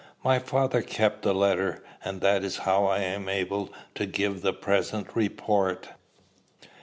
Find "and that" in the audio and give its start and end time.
2.03-2.43